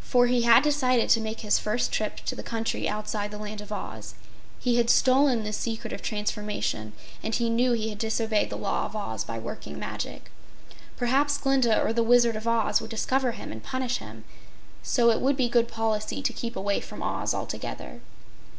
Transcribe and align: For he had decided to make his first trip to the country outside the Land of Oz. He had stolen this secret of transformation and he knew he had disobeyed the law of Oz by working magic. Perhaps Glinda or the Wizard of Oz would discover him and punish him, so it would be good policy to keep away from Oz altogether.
For 0.00 0.28
he 0.28 0.40
had 0.48 0.62
decided 0.62 1.10
to 1.10 1.20
make 1.20 1.40
his 1.40 1.58
first 1.58 1.92
trip 1.92 2.20
to 2.24 2.34
the 2.34 2.42
country 2.42 2.88
outside 2.88 3.30
the 3.30 3.36
Land 3.36 3.60
of 3.60 3.70
Oz. 3.70 4.14
He 4.58 4.76
had 4.78 4.88
stolen 4.88 5.44
this 5.44 5.58
secret 5.58 5.92
of 5.92 6.00
transformation 6.00 6.94
and 7.22 7.34
he 7.34 7.50
knew 7.50 7.72
he 7.74 7.90
had 7.90 7.98
disobeyed 7.98 8.48
the 8.48 8.56
law 8.56 8.86
of 8.86 8.96
Oz 8.96 9.24
by 9.24 9.38
working 9.38 9.78
magic. 9.78 10.30
Perhaps 10.96 11.36
Glinda 11.36 11.82
or 11.82 11.92
the 11.92 12.02
Wizard 12.02 12.34
of 12.36 12.48
Oz 12.48 12.80
would 12.80 12.88
discover 12.88 13.32
him 13.32 13.52
and 13.52 13.62
punish 13.62 13.98
him, 13.98 14.24
so 14.82 15.10
it 15.10 15.20
would 15.20 15.36
be 15.36 15.50
good 15.50 15.68
policy 15.68 16.22
to 16.22 16.32
keep 16.32 16.56
away 16.56 16.80
from 16.80 17.02
Oz 17.02 17.34
altogether. 17.34 18.00